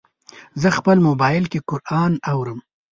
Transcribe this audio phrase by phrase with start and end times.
[0.61, 2.59] زه خپل موبایل کې قرآن اورم.